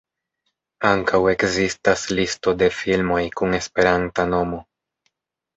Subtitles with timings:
[0.91, 4.65] Ankaŭ ekzistas Listo de Filmoj kun esperanta nomo.